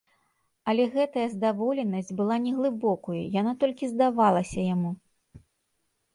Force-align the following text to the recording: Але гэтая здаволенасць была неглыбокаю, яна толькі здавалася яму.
Але 0.71 0.83
гэтая 0.95 1.25
здаволенасць 1.33 2.09
была 2.21 2.39
неглыбокаю, 2.47 3.19
яна 3.41 3.53
толькі 3.67 3.93
здавалася 3.93 4.59
яму. 4.75 4.91